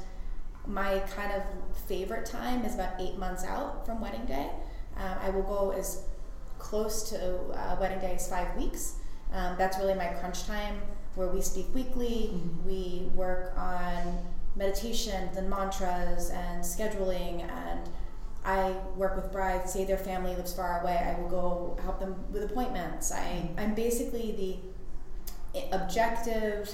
[0.68, 1.42] my kind of
[1.88, 4.50] favorite time is about eight months out from wedding day.
[4.98, 6.04] Um, I will go as
[6.60, 8.96] close to uh, wedding day as five weeks.
[9.34, 10.82] Um, that's really my crunch time
[11.16, 12.32] where we speak weekly.
[12.34, 12.68] Mm-hmm.
[12.68, 14.20] We work on
[14.56, 17.90] meditation, and mantras and scheduling and
[18.44, 22.16] I work with brides, say their family lives far away, I will go help them
[22.32, 23.12] with appointments.
[23.12, 24.64] I, I'm basically
[25.54, 26.70] the objective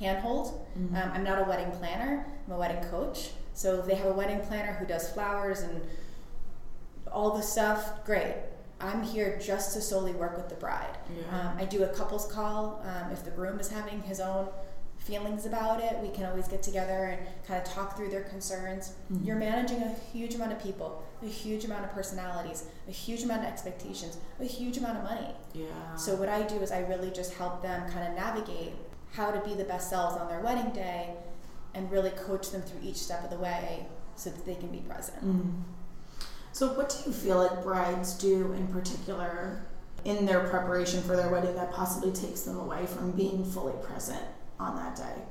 [0.00, 0.66] handhold.
[0.76, 0.96] Mm-hmm.
[0.96, 3.30] Um, I'm not a wedding planner, I'm a wedding coach.
[3.54, 5.80] So if they have a wedding planner who does flowers and
[7.10, 8.34] all the stuff, great.
[8.82, 10.98] I'm here just to solely work with the bride.
[11.16, 11.40] Yeah.
[11.50, 12.82] Um, I do a couples call.
[12.84, 14.48] Um, if the groom is having his own
[14.98, 18.92] feelings about it, we can always get together and kind of talk through their concerns.
[19.12, 19.26] Mhm.
[19.26, 23.40] You're managing a huge amount of people, a huge amount of personalities, a huge amount
[23.42, 25.34] of expectations, a huge amount of money.
[25.54, 25.96] Yeah.
[25.96, 28.74] So what I do is I really just help them kind of navigate
[29.12, 31.14] how to be the best selves on their wedding day
[31.74, 34.78] and really coach them through each step of the way so that they can be
[34.80, 35.24] present.
[35.24, 35.62] Mm.
[36.52, 39.64] So, what do you feel like brides do in particular
[40.04, 44.22] in their preparation for their wedding that possibly takes them away from being fully present
[44.60, 45.22] on that day?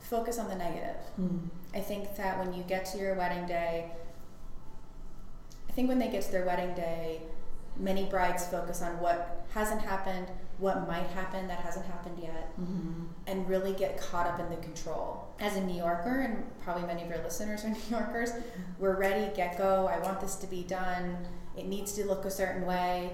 [0.00, 0.96] Focus on the negative.
[1.20, 1.48] Mm.
[1.74, 3.90] I think that when you get to your wedding day,
[5.68, 7.20] I think when they get to their wedding day,
[7.76, 13.04] many brides focus on what hasn't happened, what might happen that hasn't happened yet, Mm-hmm.
[13.26, 15.26] And really get caught up in the control.
[15.40, 18.30] As a New Yorker, and probably many of your listeners are New Yorkers,
[18.78, 21.16] we're ready, get go, I want this to be done,
[21.56, 23.12] it needs to look a certain way.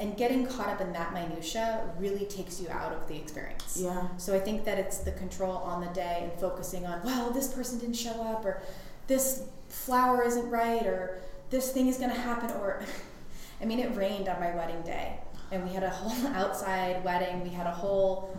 [0.00, 3.78] And getting caught up in that minutia really takes you out of the experience.
[3.80, 4.06] Yeah.
[4.16, 7.52] So I think that it's the control on the day and focusing on, well, this
[7.52, 8.62] person didn't show up, or
[9.08, 12.82] this flower isn't right, or this thing is going to happen, or
[13.60, 15.18] I mean, it rained on my wedding day,
[15.50, 17.42] and we had a whole outside wedding.
[17.42, 18.36] We had a whole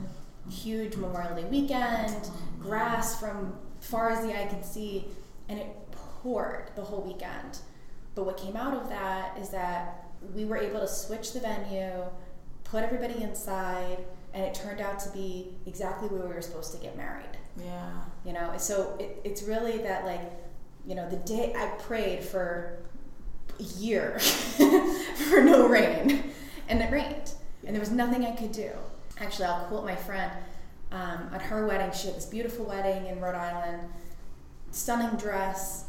[0.50, 5.06] huge Memorial Day weekend, grass from far as the eye could see,
[5.48, 7.60] and it poured the whole weekend.
[8.16, 12.04] But what came out of that is that we were able to switch the venue,
[12.64, 14.00] put everybody inside,
[14.34, 17.38] and it turned out to be exactly where we were supposed to get married.
[17.58, 18.02] Yeah.
[18.26, 20.22] You know, so it, it's really that like,
[20.86, 22.80] you know, the day I prayed for
[23.60, 24.20] a year
[25.30, 26.32] for no rain,
[26.68, 27.34] and it rained,
[27.66, 28.72] and there was nothing I could do.
[29.22, 30.32] Actually, I'll quote my friend.
[30.92, 33.90] Um, at her wedding, she had this beautiful wedding in Rhode Island,
[34.72, 35.86] stunning dress,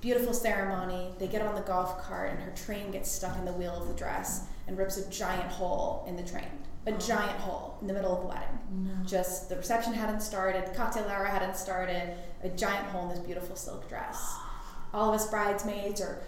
[0.00, 1.12] beautiful ceremony.
[1.18, 3.86] They get on the golf cart, and her train gets stuck in the wheel of
[3.88, 6.48] the dress and rips a giant hole in the train.
[6.86, 8.58] A giant hole in the middle of the wedding.
[8.72, 9.04] No.
[9.06, 13.54] Just the reception hadn't started, cocktail hour hadn't started, a giant hole in this beautiful
[13.54, 14.34] silk dress.
[14.94, 16.20] All of us bridesmaids are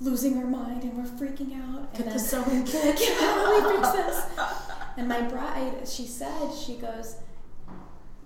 [0.00, 1.94] losing our mind and we're freaking out.
[1.94, 2.98] Get and the sewing kit.
[2.98, 4.22] do we fix this?
[4.96, 7.16] And my bride, she said, she goes,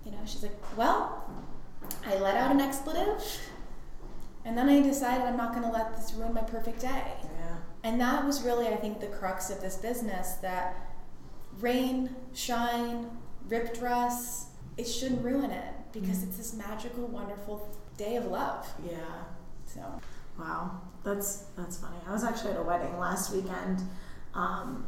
[0.05, 1.29] you know, she's like, well,
[2.05, 3.21] I let out an expletive,
[4.45, 6.87] and then I decided I'm not going to let this ruin my perfect day.
[7.23, 7.55] Yeah.
[7.83, 10.75] And that was really, I think, the crux of this business that
[11.59, 13.07] rain, shine,
[13.47, 16.27] rip dress, it shouldn't ruin it because Mm.
[16.27, 18.65] it's this magical, wonderful day of love.
[18.89, 18.97] Yeah.
[19.65, 19.81] So,
[20.39, 21.97] Wow, that's that's funny.
[22.07, 23.81] I was actually at a wedding last weekend.
[24.33, 24.87] Um,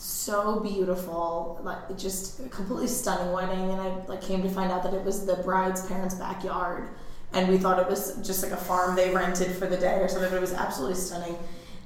[0.00, 4.82] so beautiful, like just a completely stunning wedding, and I like came to find out
[4.82, 6.88] that it was the bride's parents' backyard,
[7.32, 10.08] and we thought it was just like a farm they rented for the day or
[10.08, 10.30] something.
[10.30, 11.36] But it was absolutely stunning,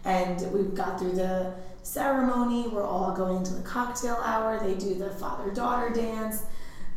[0.04, 2.68] and we got through the ceremony.
[2.68, 4.60] We're all going to the cocktail hour.
[4.60, 6.44] They do the father daughter dance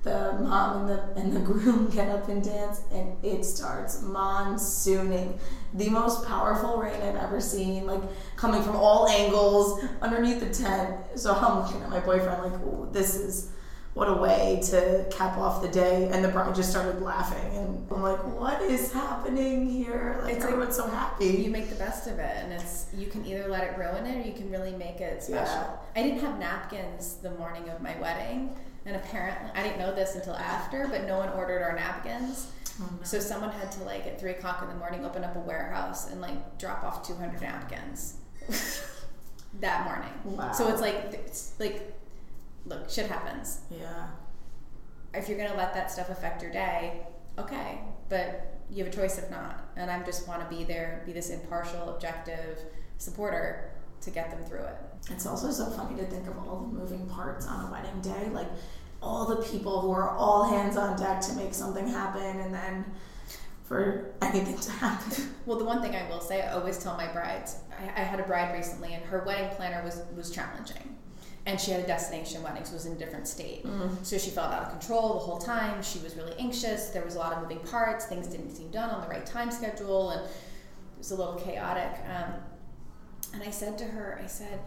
[0.08, 5.38] the mom and the and the groom get up and dance and it starts monsooning.
[5.74, 8.02] The most powerful rain i've ever seen like
[8.36, 10.96] coming from all angles underneath the tent.
[11.16, 13.52] So i'm looking at my boyfriend like this is
[13.94, 16.08] what a way to cap off the day.
[16.12, 20.20] And the bride just started laughing and i'm like what is happening here?
[20.22, 21.26] Like It's like- everyone's so happy.
[21.46, 24.16] you make the best of it, and it's you can either let it ruin it
[24.24, 25.64] or you can really make it special.
[25.66, 25.76] Yeah.
[25.96, 28.56] I didn't have napkins the morning of my wedding,
[28.88, 32.50] and apparently I didn't know this until after, but no one ordered our napkins.
[32.82, 33.04] Oh, no.
[33.04, 36.10] So someone had to like at three o'clock in the morning open up a warehouse
[36.10, 38.16] and like drop off two hundred napkins
[39.60, 40.14] that morning.
[40.24, 40.54] Wow.
[40.54, 41.94] So it's like it's like
[42.66, 43.60] look, shit happens.
[43.70, 44.08] yeah
[45.14, 47.02] If you're gonna let that stuff affect your day,
[47.38, 49.66] okay, but you have a choice if not.
[49.76, 52.60] And I just want to be there, be this impartial, objective
[52.98, 53.72] supporter
[54.02, 54.76] to get them through it.
[55.10, 58.30] It's also so funny to think of all the moving parts on a wedding day,
[58.32, 58.48] like
[59.02, 62.86] all the people who are all hands on deck to make something happen, and then
[63.64, 65.24] for anything to happen.
[65.48, 67.60] Well, the one thing I will say, I always tell my brides.
[67.80, 70.98] I, I had a bride recently, and her wedding planner was was challenging,
[71.46, 73.66] and she had a destination wedding, so it was in a different state.
[74.04, 75.82] So she felt out of control the whole time.
[75.82, 76.90] She was really anxious.
[76.90, 78.08] There was a lot of moving parts.
[78.08, 81.98] Things didn't seem done on the right time schedule, and it was a little chaotic.
[82.14, 82.34] Um,
[83.34, 84.60] and I said to her, I said,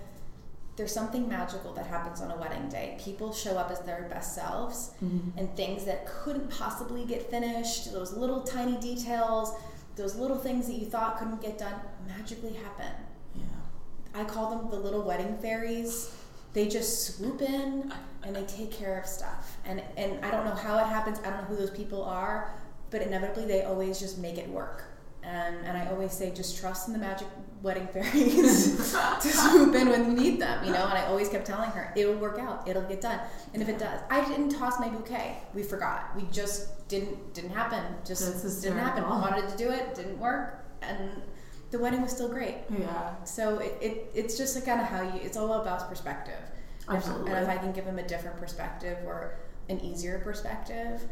[0.80, 2.96] "There's something magical that happens on a wedding day.
[2.98, 5.38] People show up as their best selves, mm-hmm.
[5.38, 9.52] and things that couldn't possibly get finished, those little tiny details,
[9.96, 11.74] those little things that you thought couldn't get done
[12.08, 12.92] magically happen.
[13.34, 13.42] Yeah.
[14.14, 16.16] I call them the little wedding fairies.
[16.54, 19.58] They just swoop in and they take care of stuff.
[19.66, 21.18] And and I don't know how it happens.
[21.18, 22.54] I don't know who those people are,
[22.88, 24.84] but inevitably they always just make it work.
[25.22, 27.28] And and I always say just trust in the magic
[27.62, 30.86] wedding fairies to swoop in when you need them, you know.
[30.86, 33.20] And I always kept telling her it'll work out, it'll get done.
[33.52, 35.38] And if it does, I didn't toss my bouquet.
[35.54, 36.14] We forgot.
[36.16, 37.82] We just didn't didn't happen.
[38.04, 39.04] Just didn't happen.
[39.04, 41.22] Wanted to do it, didn't work, and
[41.70, 42.56] the wedding was still great.
[42.76, 43.14] Yeah.
[43.24, 45.20] So it, it it's just like kind of how you.
[45.22, 46.40] It's all about perspective.
[46.88, 47.32] Absolutely.
[47.32, 49.36] And if I can give them a different perspective or
[49.68, 51.02] an easier perspective,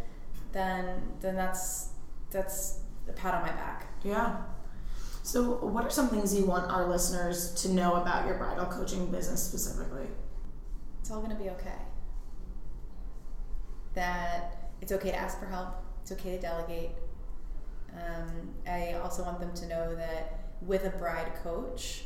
[0.53, 1.91] then then that's
[2.31, 3.87] that's a pat on my back.
[4.05, 4.37] Yeah.
[5.23, 9.11] So, what are some things you want our listeners to know about your bridal coaching
[9.11, 10.07] business specifically?
[11.01, 11.79] It's all gonna be okay.
[13.95, 15.75] That it's okay to ask for help.
[16.03, 16.91] It's okay to delegate.
[17.95, 22.05] Um, I also want them to know that with a bride coach,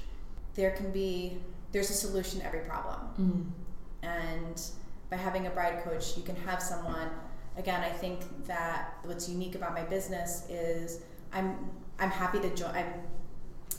[0.54, 1.38] there can be
[1.72, 3.00] there's a solution to every problem.
[3.18, 4.08] Mm.
[4.08, 4.62] and
[5.10, 7.08] by having a bride coach you can have someone
[7.56, 11.02] again i think that what's unique about my business is
[11.32, 11.70] i'm
[12.02, 12.92] i'm happy to join i'm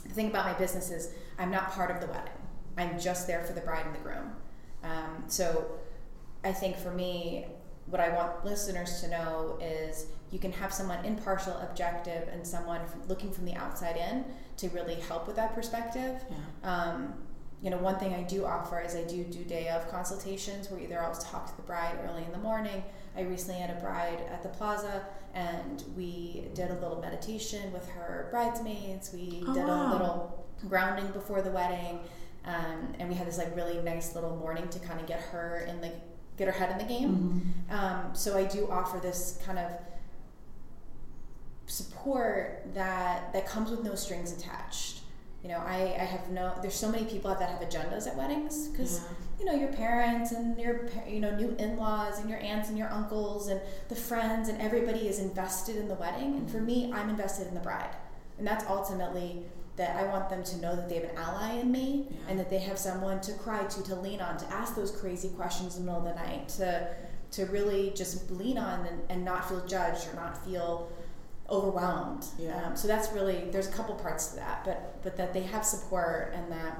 [0.04, 2.38] the thing about my business is i'm not part of the wedding
[2.78, 4.32] i'm just there for the bride and the groom
[4.82, 5.46] um, so
[6.44, 7.46] i think for me
[7.86, 12.80] what i want listeners to know is you can have someone impartial objective and someone
[13.08, 14.24] looking from the outside in
[14.56, 16.36] to really help with that perspective Yeah.
[16.92, 17.14] um,
[17.62, 20.78] you know, one thing I do offer is I do do day of consultations where
[20.80, 22.84] either I'll talk to the bride early in the morning.
[23.16, 25.04] I recently had a bride at the plaza
[25.34, 29.12] and we did a little meditation with her bridesmaids.
[29.12, 29.90] We Oh, did wow.
[29.90, 32.00] a little grounding before the wedding.
[32.44, 35.58] Um, and we had this like really nice little morning to kind of get her
[35.68, 35.92] in the
[36.36, 37.54] get her head in the game.
[37.70, 37.74] Mhm.
[37.74, 39.70] Um, so I do offer this kind of
[41.66, 45.00] support that that comes with no strings attached.
[45.44, 46.54] You know, I, I have no.
[46.62, 49.08] There's so many people that have agendas at weddings because Yeah.
[49.40, 52.88] you know your parents and your you know new in-laws and your aunts and your
[52.88, 56.36] uncles and the friends and everybody is invested in the wedding.
[56.36, 57.94] And for me, I'm invested in the bride,
[58.38, 59.42] and that's ultimately
[59.76, 62.16] that I want them to know that they have an ally in me Yeah.
[62.28, 65.28] and that they have someone to cry to, to lean on, to ask those crazy
[65.30, 66.88] questions in the middle of the night, to
[67.32, 70.88] to really just lean on and, and not feel judged or not feel
[71.50, 72.24] overwhelmed.
[72.38, 72.64] Yeah.
[72.66, 75.64] Um, so that's really there's a couple parts to that, but but that they have
[75.64, 76.78] support and that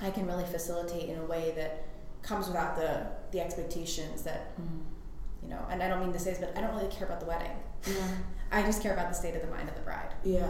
[0.00, 1.84] I can really facilitate in a way that
[2.22, 4.82] comes without the the expectations that Mhm.
[5.42, 5.60] you know.
[5.70, 7.52] And I don't mean to say this, but I don't really care about the wedding.
[7.86, 7.94] Yeah.
[8.52, 10.12] I just care about the state of the mind of the bride.
[10.22, 10.46] Yeah.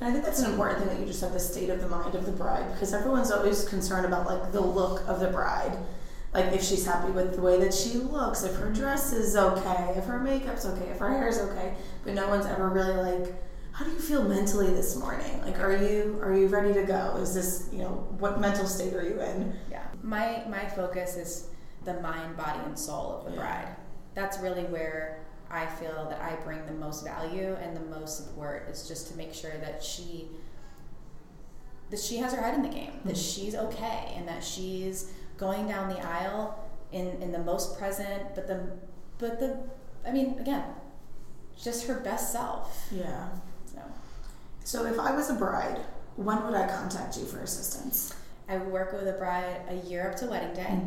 [0.00, 1.88] And I think that's an important thing that you just said the state of the
[1.88, 5.76] mind of the bride because everyone's always concerned about like the look of the bride.
[6.34, 9.94] Like if she's happy with the way that she looks, if her dress is okay,
[9.96, 11.74] if her makeup's okay, if her hair's okay.
[12.04, 13.34] But no one's ever really like,
[13.72, 15.40] how do you feel mentally this morning?
[15.42, 17.16] Like are you are you ready to go?
[17.20, 19.54] Is this, you know, what mental state are you in?
[19.70, 19.86] Yeah.
[20.02, 21.48] My my focus is
[21.84, 23.36] the mind, body, and soul of the Yeah.
[23.42, 23.68] bride.
[24.14, 25.20] That's really where
[25.50, 29.16] I feel that I bring the most value and the most support is just to
[29.16, 30.28] make sure that she
[31.90, 33.34] that she has her head in the game, that Mhm.
[33.34, 38.46] she's okay, and that she's going down the aisle in in the most present, but
[38.46, 38.70] the
[39.18, 39.58] but the
[40.06, 40.64] I mean again,
[41.60, 42.86] just her best self.
[42.90, 43.28] Yeah.
[43.64, 43.80] So
[44.64, 45.80] So if I was a bride,
[46.16, 48.14] when would I contact you for assistance?
[48.48, 50.80] I would work with a bride a year up to wedding day.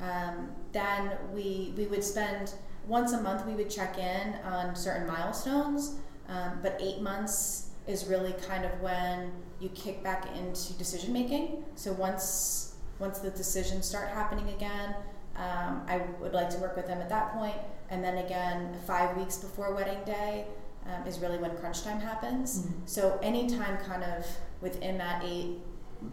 [0.00, 2.54] Um, then we we would spend
[2.86, 3.46] once a month.
[3.46, 5.96] We would check in on certain milestones,
[6.28, 11.64] um, but eight months is really kind of when you kick back into decision making.
[11.74, 12.67] So once
[12.98, 14.94] once the decisions start happening again,
[15.36, 17.56] um, I would like to work with them at that point.
[17.90, 20.44] and then again five weeks before wedding day
[20.86, 22.60] um, is really when crunch time happens.
[22.60, 22.72] Mhm.
[22.84, 24.26] So anytime, kind of
[24.60, 25.56] within that eight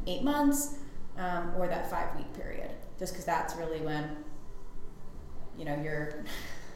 [0.07, 0.77] eight months
[1.17, 4.03] um, or that five week period, just because that's really when
[5.57, 6.23] you know you're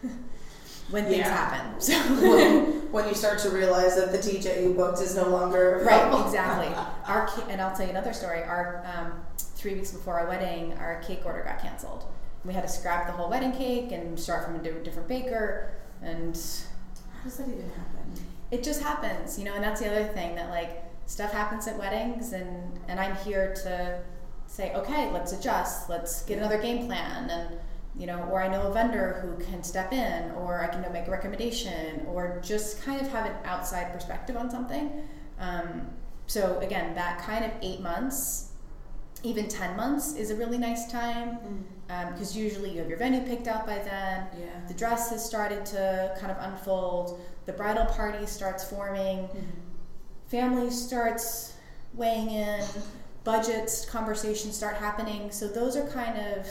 [0.90, 1.34] when things Yeah.
[1.34, 1.76] happen.
[1.80, 5.82] So when, when you start to realize that the DJ you booked is no longer
[5.86, 6.68] right, exactly.
[7.08, 8.42] Our and I'll tell you another story.
[8.44, 9.14] Our um,
[9.60, 12.06] three weeks before our wedding, our cake order got canceled.
[12.46, 16.36] We had to scrap the whole wedding cake and start from a different baker, and
[17.14, 18.14] How does that even happen?
[18.52, 19.54] it just happens, you know.
[19.54, 23.54] And that's the other thing that like stuff happens at weddings, and and I'm here
[23.66, 24.00] to
[24.48, 27.58] say, okay, let's adjust, let's get another game plan, and
[27.98, 31.08] you know, or I know a vendor who can step in, or I can make
[31.08, 35.08] a recommendation, or just kind of have an outside perspective on something.
[35.40, 35.88] Um,
[36.28, 38.49] so again, that kind of eight months,
[39.24, 41.64] even ten months, is a really nice time mm.
[41.90, 44.28] um, because usually you have your venue picked out by then.
[44.38, 44.48] Yeah.
[44.68, 47.20] The dress has started to kind of unfold.
[47.46, 49.28] The bridal party starts forming.
[49.28, 49.40] Mm-hmm.
[50.28, 51.54] family starts
[51.94, 52.64] weighing in,
[53.24, 55.32] budgets conversations start happening.
[55.32, 56.48] So those are kind of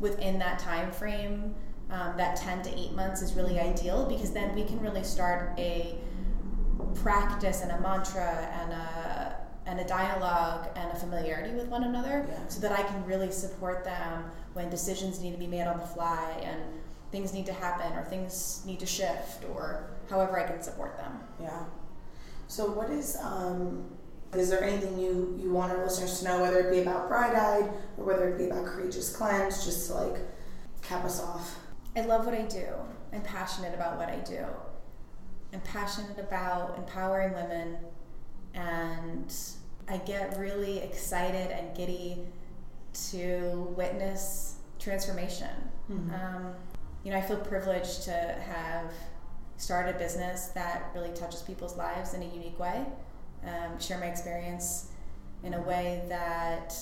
[0.00, 1.54] within that time frame.
[1.90, 3.70] Um, that 10 to 8 months is really mm-hmm.
[3.70, 5.96] ideal because then we can really start a
[6.94, 9.17] practice and a mantra and a
[9.68, 12.48] and a dialogue and a familiarity with one another Yeah.
[12.48, 15.86] so that I can really support them when decisions need to be made on the
[15.86, 16.58] fly and
[17.12, 21.20] things need to happen or things need to shift or however I can support them.
[21.40, 21.64] Yeah.
[22.48, 23.84] So, what is um,
[24.32, 27.34] is there anything you you want our listeners to know, whether it be about Bride
[27.34, 30.16] Eyed or whether it be about Courageous Cleanse, just to like
[30.82, 31.58] cap us off?
[31.94, 32.66] I love what I do.
[33.12, 34.44] I'm passionate about what I do.
[35.52, 37.78] I'm passionate about empowering women,
[38.54, 39.34] and
[39.90, 42.18] I get really excited and giddy
[43.10, 45.50] to witness transformation.
[45.90, 46.54] Um,
[47.04, 48.92] you know, I feel privileged to have
[49.56, 52.84] started a business that really touches people's lives in a unique way.
[53.44, 54.90] Um, share my experience
[55.42, 56.74] in a way that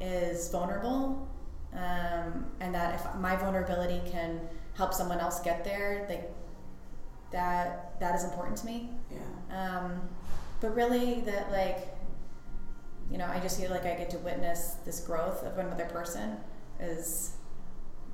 [0.00, 1.28] is vulnerable,
[1.74, 4.40] um, and that if my vulnerability can
[4.74, 6.30] help someone else get there, like
[7.32, 8.90] that, that is important to me.
[9.10, 9.78] Yeah.
[9.78, 10.08] Um,
[10.60, 11.88] but really, that like,
[13.10, 16.38] you know, I just feel like I get to witness this growth of another person
[16.80, 17.36] is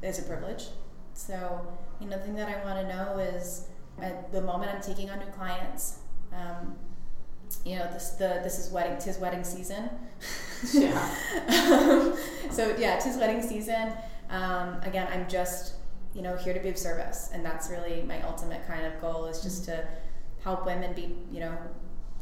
[0.03, 0.67] is a privilege.
[1.15, 1.67] So,
[2.01, 3.69] you know, the thing that I want to know is
[4.01, 5.99] at the moment I'm taking on new clients.
[6.33, 6.77] Um,
[7.65, 9.91] you know, this the this is wedding tis wedding season.
[10.73, 11.15] Yeah.
[11.49, 12.17] um,
[12.51, 13.93] so yeah, tis wedding season.
[14.31, 15.75] Um, again, I'm just
[16.15, 19.27] you know here to be of service, and that's really my ultimate kind of goal
[19.27, 19.87] is just to
[20.43, 21.57] help women be you know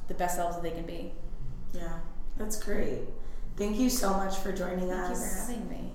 [0.09, 1.13] the best selves that they can be.
[1.73, 1.99] Yeah.
[2.41, 3.01] That's great.
[3.57, 5.09] Thank you so much for joining us.
[5.09, 5.47] Thank you us.
[5.47, 5.93] for having me.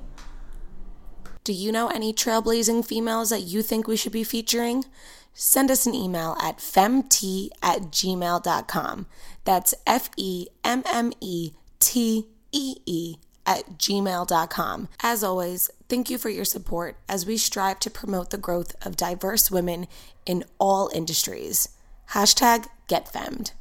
[1.44, 4.86] Do you know any trailblazing females that you think we should be featuring?
[5.34, 9.08] Send us an email at femt at gmail.com.
[9.44, 13.16] That's F E M M E T E E
[13.48, 14.88] at gmail.com.
[15.02, 18.96] As always, thank you for your support as we strive to promote the growth of
[18.96, 19.88] diverse women
[20.28, 21.70] in all industries.
[22.12, 23.52] Hashtag Get GetFemmed.